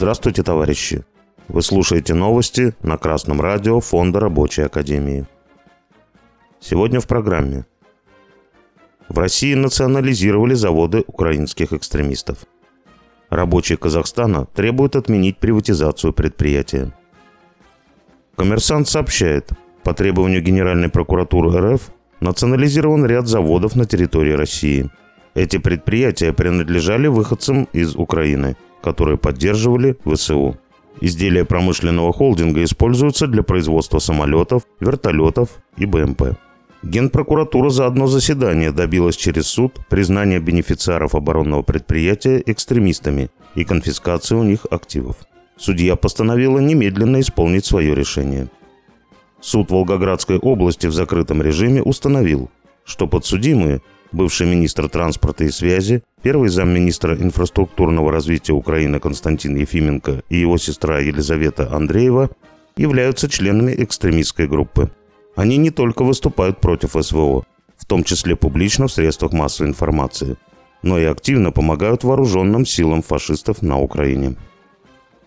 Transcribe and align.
Здравствуйте, 0.00 0.42
товарищи! 0.42 1.04
Вы 1.48 1.60
слушаете 1.60 2.14
новости 2.14 2.74
на 2.82 2.96
Красном 2.96 3.38
радио 3.42 3.80
Фонда 3.80 4.18
Рабочей 4.18 4.62
Академии. 4.62 5.26
Сегодня 6.58 7.00
в 7.00 7.06
программе. 7.06 7.66
В 9.10 9.18
России 9.18 9.52
национализировали 9.52 10.54
заводы 10.54 11.04
украинских 11.06 11.74
экстремистов. 11.74 12.46
Рабочие 13.28 13.76
Казахстана 13.76 14.46
требуют 14.46 14.96
отменить 14.96 15.36
приватизацию 15.36 16.14
предприятия. 16.14 16.94
Коммерсант 18.36 18.88
сообщает, 18.88 19.50
по 19.82 19.92
требованию 19.92 20.40
Генеральной 20.40 20.88
прокуратуры 20.88 21.74
РФ 21.74 21.90
национализирован 22.20 23.04
ряд 23.04 23.26
заводов 23.26 23.76
на 23.76 23.84
территории 23.84 24.32
России. 24.32 24.88
Эти 25.34 25.58
предприятия 25.58 26.32
принадлежали 26.32 27.06
выходцам 27.06 27.64
из 27.74 27.94
Украины, 27.94 28.56
которые 28.82 29.18
поддерживали 29.18 29.96
ВСУ. 30.04 30.56
Изделия 31.00 31.44
промышленного 31.44 32.12
холдинга 32.12 32.62
используются 32.62 33.26
для 33.26 33.42
производства 33.42 33.98
самолетов, 33.98 34.64
вертолетов 34.80 35.48
и 35.76 35.86
БМП. 35.86 36.36
Генпрокуратура 36.82 37.70
за 37.70 37.86
одно 37.86 38.06
заседание 38.06 38.72
добилась 38.72 39.16
через 39.16 39.46
суд 39.46 39.80
признания 39.88 40.40
бенефициаров 40.40 41.14
оборонного 41.14 41.62
предприятия 41.62 42.42
экстремистами 42.44 43.30
и 43.54 43.64
конфискации 43.64 44.34
у 44.34 44.42
них 44.42 44.66
активов. 44.70 45.16
Судья 45.58 45.94
постановила 45.96 46.58
немедленно 46.58 47.20
исполнить 47.20 47.66
свое 47.66 47.94
решение. 47.94 48.48
Суд 49.42 49.70
Волгоградской 49.70 50.38
области 50.38 50.86
в 50.86 50.92
закрытом 50.92 51.42
режиме 51.42 51.82
установил, 51.82 52.50
что 52.84 53.06
подсудимые 53.06 53.82
бывший 54.12 54.46
министр 54.46 54.88
транспорта 54.88 55.44
и 55.44 55.50
связи, 55.50 56.02
первый 56.22 56.48
замминистра 56.48 57.16
инфраструктурного 57.16 58.12
развития 58.12 58.52
Украины 58.52 59.00
Константин 59.00 59.56
Ефименко 59.56 60.22
и 60.28 60.38
его 60.38 60.58
сестра 60.58 60.98
Елизавета 60.98 61.74
Андреева 61.74 62.30
являются 62.76 63.28
членами 63.28 63.74
экстремистской 63.76 64.46
группы. 64.46 64.90
Они 65.36 65.56
не 65.56 65.70
только 65.70 66.02
выступают 66.02 66.60
против 66.60 66.96
СВО, 67.00 67.44
в 67.76 67.86
том 67.86 68.04
числе 68.04 68.36
публично 68.36 68.88
в 68.88 68.92
средствах 68.92 69.32
массовой 69.32 69.70
информации, 69.70 70.36
но 70.82 70.98
и 70.98 71.04
активно 71.04 71.52
помогают 71.52 72.04
вооруженным 72.04 72.66
силам 72.66 73.02
фашистов 73.02 73.62
на 73.62 73.78
Украине. 73.78 74.36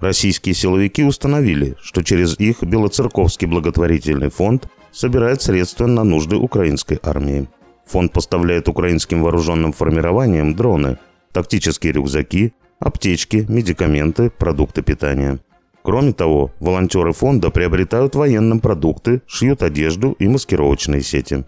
Российские 0.00 0.54
силовики 0.54 1.04
установили, 1.04 1.76
что 1.82 2.02
через 2.02 2.38
их 2.38 2.62
Белоцерковский 2.62 3.46
благотворительный 3.46 4.30
фонд 4.30 4.66
собирает 4.92 5.42
средства 5.42 5.86
на 5.86 6.04
нужды 6.04 6.36
украинской 6.36 6.98
армии. 7.02 7.48
Фонд 7.90 8.12
поставляет 8.12 8.68
украинским 8.68 9.22
вооруженным 9.22 9.72
формированиям 9.72 10.54
дроны, 10.54 10.98
тактические 11.32 11.92
рюкзаки, 11.92 12.52
аптечки, 12.78 13.46
медикаменты, 13.48 14.30
продукты 14.30 14.82
питания. 14.82 15.40
Кроме 15.82 16.12
того, 16.12 16.52
волонтеры 16.60 17.12
фонда 17.12 17.50
приобретают 17.50 18.14
военным 18.14 18.60
продукты, 18.60 19.22
шьют 19.26 19.62
одежду 19.62 20.12
и 20.20 20.28
маскировочные 20.28 21.02
сети. 21.02 21.44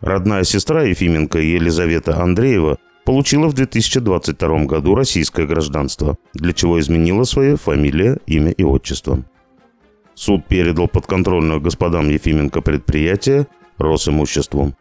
Родная 0.00 0.44
сестра 0.44 0.84
Ефименко 0.84 1.38
Елизавета 1.38 2.22
Андреева 2.22 2.78
получила 3.04 3.48
в 3.48 3.52
2022 3.52 4.64
году 4.64 4.94
российское 4.94 5.46
гражданство, 5.46 6.16
для 6.32 6.54
чего 6.54 6.80
изменила 6.80 7.24
свои 7.24 7.56
фамилия, 7.56 8.18
имя 8.26 8.52
и 8.52 8.62
отчество. 8.62 9.22
Суд 10.14 10.46
передал 10.46 10.88
подконтрольную 10.88 11.60
господам 11.60 12.08
Ефименко 12.08 12.62
предприятие 12.62 13.48
Росимуществу. 13.76 14.74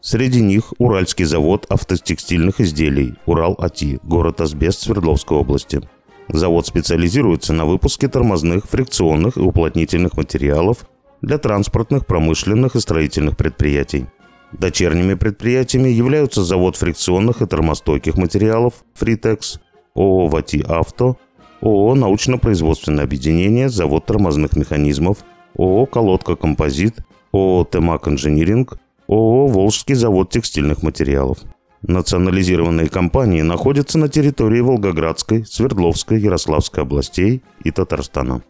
Среди 0.00 0.40
них 0.40 0.72
Уральский 0.78 1.24
завод 1.24 1.66
автотекстильных 1.68 2.60
изделий 2.60 3.14
«Урал-АТИ», 3.26 3.98
город 4.04 4.40
Асбест 4.40 4.82
Свердловской 4.82 5.38
области. 5.38 5.80
Завод 6.28 6.68
специализируется 6.68 7.52
на 7.52 7.64
выпуске 7.64 8.06
тормозных, 8.06 8.66
фрикционных 8.66 9.36
и 9.36 9.40
уплотнительных 9.40 10.16
материалов 10.16 10.88
для 11.20 11.38
транспортных, 11.38 12.06
промышленных 12.06 12.76
и 12.76 12.80
строительных 12.80 13.36
предприятий. 13.36 14.06
Дочерними 14.52 15.14
предприятиями 15.14 15.88
являются 15.88 16.44
завод 16.44 16.76
фрикционных 16.76 17.42
и 17.42 17.46
термостойких 17.46 18.16
материалов 18.16 18.74
«Фритекс», 18.94 19.58
ООО 19.96 20.28
«Вати 20.28 20.64
Авто», 20.66 21.16
ООО 21.60 21.96
«Научно-производственное 21.96 23.02
объединение», 23.02 23.68
завод 23.68 24.06
тормозных 24.06 24.54
механизмов, 24.54 25.18
ООО 25.58 25.86
«Колодка 25.86 26.36
Композит», 26.36 27.00
ООО 27.32 27.66
«Темак 27.70 28.06
Инжиниринг», 28.06 28.78
ООО 29.08 29.46
«Волжский 29.46 29.94
завод 29.94 30.28
текстильных 30.28 30.82
материалов». 30.82 31.38
Национализированные 31.80 32.90
компании 32.90 33.40
находятся 33.40 33.98
на 33.98 34.08
территории 34.08 34.60
Волгоградской, 34.60 35.46
Свердловской, 35.46 36.20
Ярославской 36.20 36.82
областей 36.82 37.42
и 37.64 37.70
Татарстана. 37.70 38.42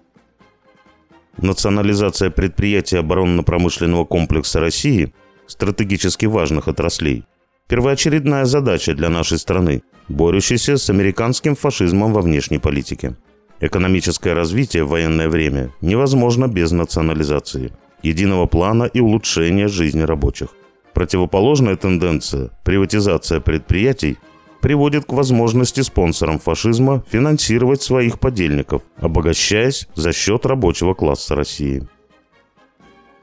Национализация 1.36 2.30
предприятий 2.30 2.97
оборонно-промышленного 2.97 4.04
комплекса 4.04 4.58
России 4.58 5.14
стратегически 5.47 6.26
важных 6.26 6.66
отраслей– 6.66 7.24
первоочередная 7.68 8.44
задача 8.44 8.94
для 8.94 9.10
нашей 9.10 9.38
страны, 9.38 9.82
борющейся 10.08 10.76
с 10.76 10.91
американским 10.91 11.54
фашизмом 11.54 12.12
во 12.12 12.20
внешней 12.20 12.58
политике. 12.58 13.16
Экономическое 13.60 14.34
развитие 14.34 14.82
в 14.82 14.88
военное 14.88 15.28
время 15.28 15.70
невозможно 15.80 16.48
без 16.48 16.72
национализации– 16.72 17.70
единого 18.03 18.47
плана 18.47 18.84
и 18.84 19.00
улучшения 19.00 19.69
жизни 19.69 20.03
рабочих. 20.03 20.48
Противоположная 20.94 21.76
тенденция– 21.76 22.50
приватизация 22.64 23.41
предприятий– 23.41 24.16
приводит 24.60 25.04
к 25.04 25.12
возможности 25.12 25.81
спонсорам 25.81 26.38
фашизма 26.38 27.03
финансировать 27.09 27.82
своих 27.82 28.19
подельников, 28.19 28.82
обогащаясь 28.97 29.88
за 29.94 30.12
счет 30.12 30.47
рабочего 30.47 30.94
класса 30.94 31.34
России. 31.34 31.86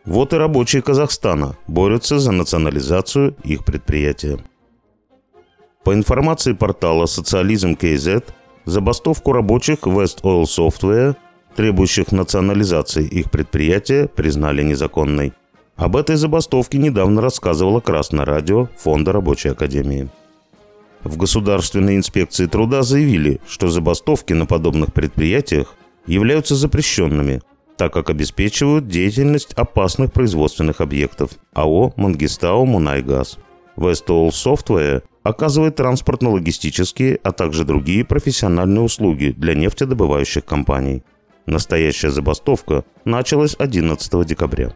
Вот 0.05 0.33
и 0.33 0.37
рабочие 0.37 0.81
Казахстана 0.81 1.57
борются 1.67 2.19
за 2.19 2.31
национализацию 2.31 3.35
их 3.43 3.65
предприятия. 3.65 4.39
По 5.83 5.93
информации 5.93 6.53
портала 6.53 7.05
«Социализм 7.05 7.75
КЗ», 7.75 8.23
забастовку 8.65 9.33
рабочих 9.33 9.79
West 9.79 10.21
Oil 10.23 10.43
Software 10.43 11.15
требующих 11.55 12.11
национализации 12.11 13.05
их 13.05 13.31
предприятия, 13.31 14.07
признали 14.07 14.61
незаконной. 14.61 15.33
Об 15.75 15.97
этой 15.97 16.15
забастовке 16.15 16.77
недавно 16.77 17.21
рассказывала 17.21 17.79
Красное 17.79 18.25
радио 18.25 18.69
Фонда 18.77 19.11
Рабочей 19.11 19.49
Академии. 19.49 20.09
В 21.03 21.17
Государственной 21.17 21.97
инспекции 21.97 22.45
труда 22.45 22.81
заявили, 22.83 23.39
что 23.47 23.67
забастовки 23.67 24.33
на 24.33 24.45
подобных 24.45 24.93
предприятиях 24.93 25.75
являются 26.07 26.55
запрещенными, 26.55 27.41
так 27.77 27.93
как 27.93 28.09
обеспечивают 28.09 28.87
деятельность 28.87 29.53
опасных 29.53 30.13
производственных 30.13 30.81
объектов 30.81 31.31
АО 31.53 31.93
«Мангистау 31.97 32.65
Мунайгаз». 32.65 33.37
Westall 33.75 34.29
Software 34.29 35.03
оказывает 35.23 35.75
транспортно-логистические, 35.75 37.19
а 37.21 37.31
также 37.33 37.65
другие 37.65 38.05
профессиональные 38.05 38.81
услуги 38.81 39.33
для 39.37 39.55
нефтедобывающих 39.55 40.45
компаний– 40.45 41.03
Настоящая 41.45 42.09
забастовка 42.09 42.83
началась 43.03 43.55
11 43.57 44.25
декабря. 44.25 44.73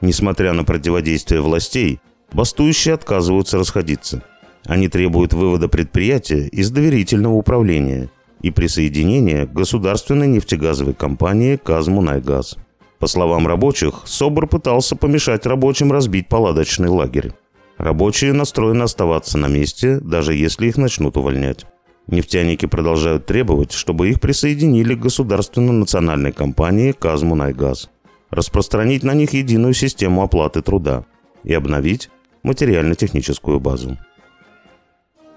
Несмотря 0.00 0.52
на 0.52 0.64
противодействие 0.64 1.40
властей, 1.40 2.00
бастующие 2.32 2.94
отказываются 2.94 3.58
расходиться. 3.58 4.22
Они 4.64 4.88
требуют 4.88 5.32
вывода 5.32 5.68
предприятия 5.68 6.46
из 6.48 6.70
доверительного 6.70 7.34
управления 7.34 8.10
и 8.42 8.50
присоединения 8.50 9.46
к 9.46 9.52
государственной 9.52 10.28
нефтегазовой 10.28 10.94
компании 10.94 11.56
«Казмунайгаз». 11.56 12.56
По 12.98 13.06
словам 13.06 13.46
рабочих, 13.46 14.02
СОБР 14.04 14.48
пытался 14.48 14.96
помешать 14.96 15.46
рабочим 15.46 15.92
разбить 15.92 16.28
палаточный 16.28 16.88
лагерь. 16.88 17.32
Рабочие 17.76 18.32
настроены 18.32 18.82
оставаться 18.82 19.38
на 19.38 19.46
месте, 19.46 20.00
даже 20.00 20.34
если 20.34 20.66
их 20.66 20.76
начнут 20.76 21.16
увольнять. 21.16 21.64
Нефтяники 22.08 22.64
продолжают 22.64 23.26
требовать, 23.26 23.72
чтобы 23.72 24.08
их 24.08 24.18
присоединили 24.18 24.94
к 24.94 25.00
государственно-национальной 25.00 26.32
компании 26.32 26.92
«Казмунайгаз», 26.92 27.90
распространить 28.30 29.02
на 29.02 29.12
них 29.12 29.34
единую 29.34 29.74
систему 29.74 30.22
оплаты 30.22 30.62
труда 30.62 31.04
и 31.44 31.52
обновить 31.52 32.08
материально-техническую 32.42 33.60
базу. 33.60 33.98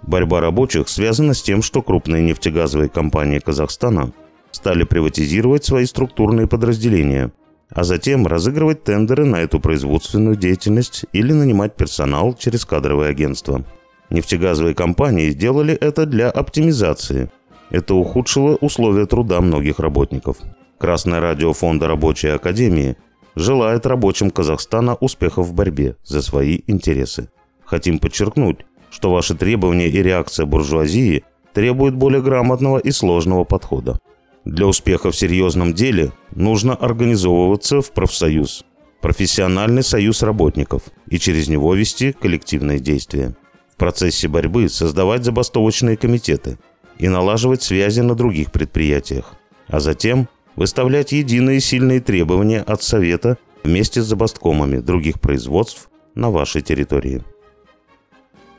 Борьба 0.02 0.40
рабочих 0.40 0.88
связана 0.88 1.34
с 1.34 1.44
тем, 1.44 1.62
что 1.62 1.82
крупные 1.82 2.24
нефтегазовые 2.24 2.90
компании 2.90 3.40
Казахстана 3.40 4.14
стали 4.52 4.86
приватизировать 4.86 5.66
свои 5.66 5.86
структурные 5.86 6.48
подразделения, 6.48 7.34
а 7.70 7.84
затем 7.84 8.26
разыгрывать 8.26 8.86
тендеры 8.86 9.26
на 9.26 9.42
эту 9.42 9.60
производственную 9.60 10.38
деятельность 10.38 11.06
или 11.12 11.34
нанимать 11.34 11.76
персонал 11.76 12.34
через 12.34 12.64
кадровые 12.64 13.10
агентства– 13.10 13.66
Нефтегазовые 14.12 14.76
компании 14.76 15.30
сделали 15.30 15.74
это 15.74 16.06
для 16.06 16.30
оптимизации. 16.30 17.32
Это 17.70 17.96
ухудшило 17.96 18.58
условия 18.58 19.06
труда 19.06 19.40
многих 19.40 19.80
работников. 19.80 20.38
Красное 20.78 21.22
радио 21.22 21.54
Фонда 21.54 21.88
Рабочей 21.88 22.28
Академии 22.28 22.98
желает 23.36 23.86
рабочим 23.86 24.30
Казахстана 24.30 24.96
успехов 24.96 25.48
в 25.48 25.54
борьбе 25.54 25.96
за 26.04 26.22
свои 26.22 26.60
интересы. 26.68 27.30
Хотим 27.64 28.00
подчеркнуть, 28.00 28.66
что 28.90 29.12
ваши 29.12 29.34
требования 29.34 29.88
и 29.88 30.04
реакция 30.04 30.46
буржуазии 30.46 31.24
требует 31.54 31.96
более 31.96 32.22
грамотного 32.22 32.80
и 32.80 32.92
сложного 32.92 33.46
подхода. 33.46 33.98
Для 34.44 34.68
успеха 34.68 35.12
в 35.12 35.16
серьезном 35.16 35.74
деле 35.74 36.12
нужно 36.36 36.76
организовываться 36.76 37.82
в 37.82 37.94
профсоюз, 37.94 38.66
профессиональный 39.00 39.84
союз 39.84 40.22
работников 40.22 40.84
и 41.08 41.18
через 41.18 41.48
него 41.48 41.74
вести 41.76 42.12
коллективные 42.12 42.80
действия. 42.80 43.36
Процессе 43.82 44.28
борьбы 44.28 44.70
создавать 44.70 45.24
забастовочные 45.24 45.98
комитеты 45.98 46.60
и 47.00 47.10
налаживать 47.10 47.64
связи 47.64 48.02
на 48.02 48.14
других 48.14 48.52
предприятиях, 48.52 49.34
а 49.68 49.80
затем 49.80 50.28
выставлять 50.56 51.14
единые 51.14 51.60
сильные 51.60 52.00
требования 52.00 52.62
от 52.62 52.84
Совета 52.84 53.40
вместе 53.64 54.04
с 54.04 54.06
забасткомами 54.06 54.78
других 54.78 55.20
производств 55.20 55.90
на 56.14 56.30
вашей 56.30 56.62
территории. 56.62 57.24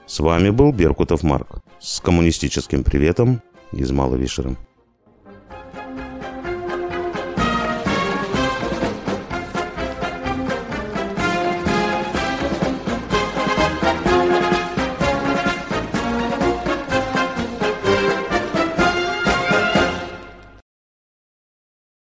С 0.06 0.18
вами 0.18 0.50
был 0.50 0.72
Беркутов 0.72 1.22
Марк 1.22 1.62
с 1.78 2.00
коммунистическим 2.00 2.82
приветом 2.82 3.42
из 3.70 3.92
Маловишера. 3.92 4.56